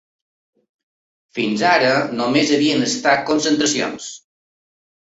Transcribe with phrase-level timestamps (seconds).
[1.39, 4.15] Fins ara només havien estat concentracions.